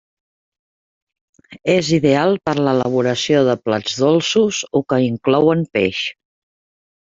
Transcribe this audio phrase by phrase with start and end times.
[1.73, 6.05] És ideal per l'elaboració de plats dolços o que inclouen peix.